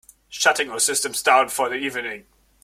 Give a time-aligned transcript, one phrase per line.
[0.29, 2.25] Shutting all systems down for the evening.